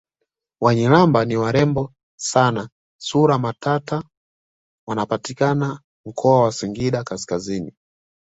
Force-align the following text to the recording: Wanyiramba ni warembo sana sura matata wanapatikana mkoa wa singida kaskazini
Wanyiramba 0.61 1.25
ni 1.25 1.35
warembo 1.41 1.93
sana 2.17 2.69
sura 2.97 3.37
matata 3.39 4.03
wanapatikana 4.87 5.81
mkoa 6.05 6.43
wa 6.43 6.51
singida 6.51 7.03
kaskazini 7.03 7.73